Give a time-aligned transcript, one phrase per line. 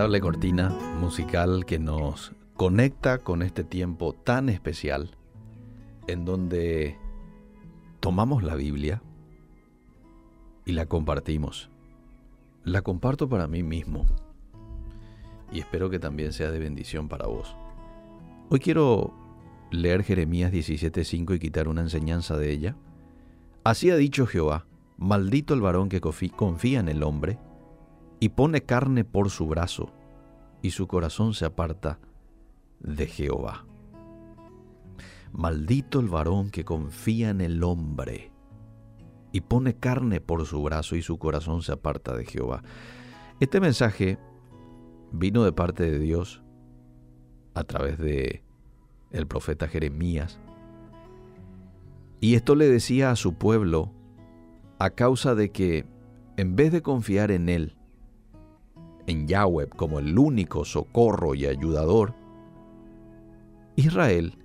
[0.00, 5.10] cortina musical que nos conecta con este tiempo tan especial
[6.06, 6.96] en donde
[8.00, 9.02] tomamos la Biblia
[10.64, 11.70] y la compartimos.
[12.64, 14.06] La comparto para mí mismo
[15.52, 17.54] y espero que también sea de bendición para vos.
[18.48, 19.12] Hoy quiero
[19.70, 22.74] leer Jeremías 17:5 y quitar una enseñanza de ella.
[23.64, 24.64] Así ha dicho Jehová,
[24.96, 27.38] maldito el varón que confía en el hombre
[28.20, 29.90] y pone carne por su brazo,
[30.62, 31.98] y su corazón se aparta
[32.80, 33.64] de Jehová.
[35.32, 38.32] Maldito el varón que confía en el hombre
[39.32, 42.62] y pone carne por su brazo y su corazón se aparta de Jehová.
[43.38, 44.18] Este mensaje
[45.12, 46.42] vino de parte de Dios
[47.54, 48.42] a través de
[49.10, 50.38] el profeta Jeremías.
[52.20, 53.92] Y esto le decía a su pueblo
[54.78, 55.86] a causa de que
[56.36, 57.76] en vez de confiar en él,
[59.06, 62.14] en Yahweh como el único socorro y ayudador,
[63.76, 64.38] Israel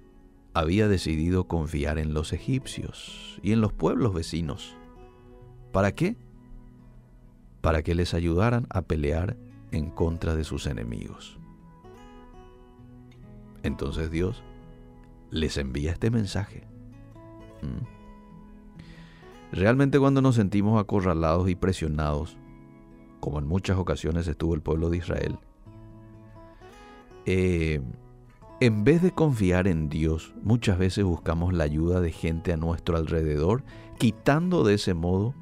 [0.53, 4.75] había decidido confiar en los egipcios y en los pueblos vecinos.
[5.71, 6.15] ¿Para qué?
[7.61, 9.35] Para que les ayudaran a pelear
[9.71, 11.37] en contra de sus enemigos.
[13.63, 14.43] Entonces Dios
[15.31, 16.67] les envía este mensaje.
[17.61, 17.95] ¿Mm?
[19.51, 22.37] Realmente cuando nos sentimos acorralados y presionados,
[23.25, 25.39] como en muchas ocasiones estuvo el pueblo de Israel,
[27.25, 27.81] eh,
[28.59, 32.97] en vez de confiar en Dios, muchas veces buscamos la ayuda de gente a nuestro
[32.97, 33.63] alrededor,
[33.97, 35.33] quitando de ese modo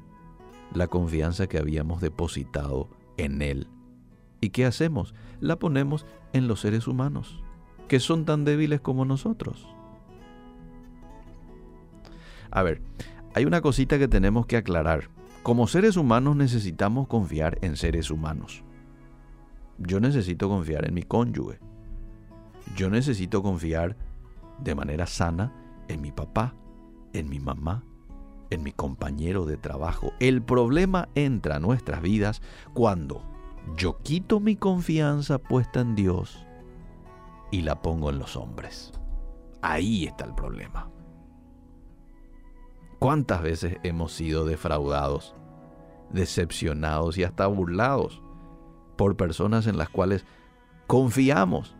[0.72, 3.68] la confianza que habíamos depositado en Él.
[4.40, 5.14] ¿Y qué hacemos?
[5.40, 7.42] La ponemos en los seres humanos,
[7.86, 9.68] que son tan débiles como nosotros.
[12.50, 12.80] A ver,
[13.34, 15.10] hay una cosita que tenemos que aclarar.
[15.44, 18.64] Como seres humanos necesitamos confiar en seres humanos.
[19.78, 21.60] Yo necesito confiar en mi cónyuge
[22.76, 23.96] yo necesito confiar
[24.58, 25.52] de manera sana
[25.88, 26.54] en mi papá,
[27.12, 27.84] en mi mamá,
[28.50, 30.12] en mi compañero de trabajo.
[30.18, 33.22] El problema entra a nuestras vidas cuando
[33.76, 36.44] yo quito mi confianza puesta en Dios
[37.50, 38.92] y la pongo en los hombres.
[39.62, 40.90] Ahí está el problema.
[43.04, 45.34] ¿Cuántas veces hemos sido defraudados,
[46.08, 48.22] decepcionados y hasta burlados
[48.96, 50.24] por personas en las cuales
[50.86, 51.76] confiamos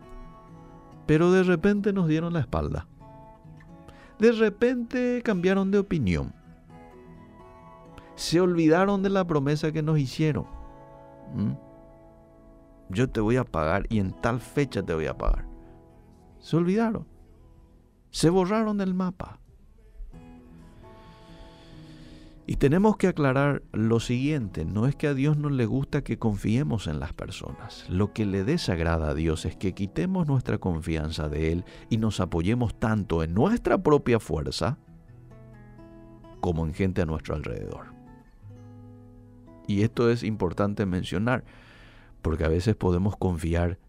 [1.07, 2.87] pero de repente nos dieron la espalda.
[4.19, 6.31] De repente cambiaron de opinión.
[8.13, 10.45] Se olvidaron de la promesa que nos hicieron.
[11.33, 11.53] ¿Mm?
[12.89, 15.47] Yo te voy a pagar y en tal fecha te voy a pagar.
[16.37, 17.07] Se olvidaron.
[18.11, 19.39] Se borraron del mapa.
[22.47, 26.19] Y tenemos que aclarar lo siguiente, no es que a Dios no le gusta que
[26.19, 31.27] confiemos en las personas, lo que le desagrada a Dios es que quitemos nuestra confianza
[31.27, 34.77] de Él y nos apoyemos tanto en nuestra propia fuerza
[36.39, 37.87] como en gente a nuestro alrededor.
[39.67, 41.43] Y esto es importante mencionar,
[42.21, 43.79] porque a veces podemos confiar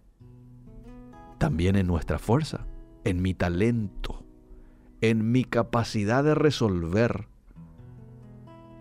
[1.37, 2.67] también en nuestra fuerza,
[3.05, 4.25] en mi talento,
[5.03, 7.29] en mi capacidad de resolver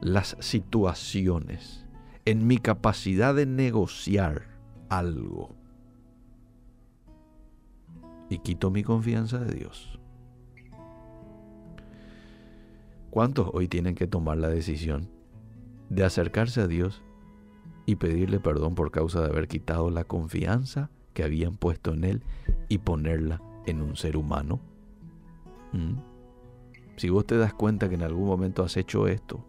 [0.05, 1.83] las situaciones,
[2.25, 4.43] en mi capacidad de negociar
[4.87, 5.55] algo.
[8.29, 9.99] Y quito mi confianza de Dios.
[13.09, 15.09] ¿Cuántos hoy tienen que tomar la decisión
[15.89, 17.01] de acercarse a Dios
[17.87, 22.23] y pedirle perdón por causa de haber quitado la confianza que habían puesto en Él
[22.69, 24.59] y ponerla en un ser humano?
[25.73, 25.95] ¿Mm?
[26.95, 29.43] Si vos te das cuenta que en algún momento has hecho esto,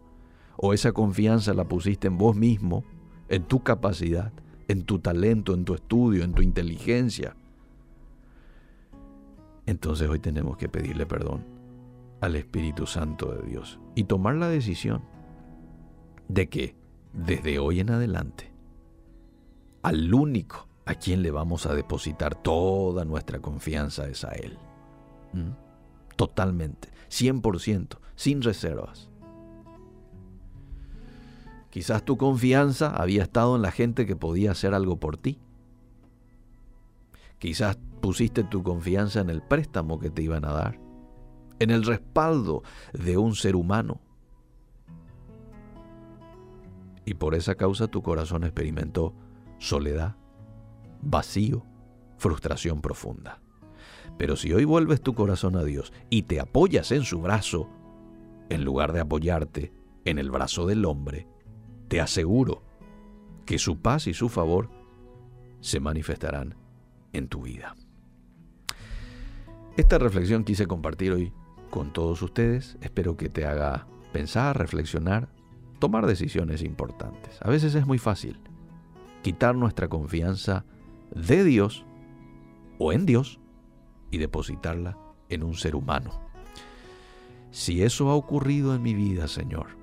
[0.57, 2.83] o esa confianza la pusiste en vos mismo,
[3.29, 4.33] en tu capacidad,
[4.67, 7.35] en tu talento, en tu estudio, en tu inteligencia,
[9.67, 11.45] entonces hoy tenemos que pedirle perdón
[12.21, 15.03] al Espíritu Santo de Dios y tomar la decisión
[16.29, 16.75] de que
[17.13, 18.51] desde hoy en adelante,
[19.83, 24.57] al único a quien le vamos a depositar toda nuestra confianza es a Él.
[25.33, 25.51] ¿Mm?
[26.15, 29.09] Totalmente, 100%, sin reservas.
[31.69, 35.39] Quizás tu confianza había estado en la gente que podía hacer algo por ti.
[37.39, 40.79] Quizás pusiste tu confianza en el préstamo que te iban a dar,
[41.59, 43.99] en el respaldo de un ser humano.
[47.05, 49.13] Y por esa causa tu corazón experimentó
[49.59, 50.15] soledad,
[51.01, 51.63] vacío,
[52.17, 53.39] frustración profunda.
[54.17, 57.69] Pero si hoy vuelves tu corazón a Dios y te apoyas en su brazo,
[58.49, 59.73] en lugar de apoyarte
[60.05, 61.27] en el brazo del hombre,
[61.87, 62.63] te aseguro
[63.45, 64.69] que su paz y su favor
[65.61, 66.55] se manifestarán
[67.13, 67.75] en tu vida.
[69.77, 71.31] Esta reflexión quise compartir hoy
[71.69, 72.77] con todos ustedes.
[72.81, 75.29] Espero que te haga pensar, reflexionar,
[75.79, 77.37] tomar decisiones importantes.
[77.41, 78.39] A veces es muy fácil
[79.21, 80.65] quitar nuestra confianza
[81.13, 81.85] de Dios
[82.79, 83.39] o en Dios
[84.11, 84.97] y depositarla
[85.29, 86.21] en un ser humano.
[87.51, 89.76] Si eso ha ocurrido en mi vida, Señor,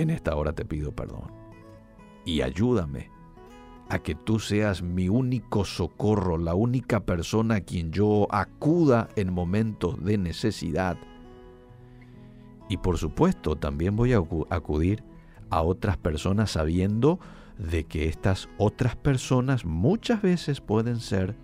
[0.00, 1.30] en esta hora te pido perdón
[2.24, 3.10] y ayúdame
[3.88, 9.32] a que tú seas mi único socorro, la única persona a quien yo acuda en
[9.32, 10.96] momentos de necesidad.
[12.68, 15.02] Y por supuesto, también voy a acudir
[15.50, 17.18] a otras personas sabiendo
[17.58, 21.34] de que estas otras personas muchas veces pueden ser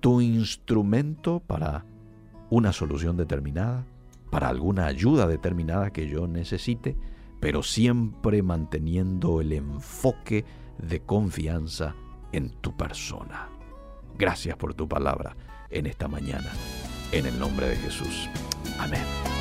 [0.00, 1.84] tu instrumento para
[2.48, 3.84] una solución determinada,
[4.36, 6.94] para alguna ayuda determinada que yo necesite,
[7.40, 10.44] pero siempre manteniendo el enfoque
[10.76, 11.94] de confianza
[12.32, 13.48] en tu persona.
[14.18, 15.34] Gracias por tu palabra
[15.70, 16.52] en esta mañana.
[17.12, 18.28] En el nombre de Jesús.
[18.78, 19.35] Amén.